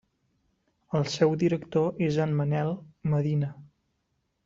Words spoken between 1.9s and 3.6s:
és en Manel Medina.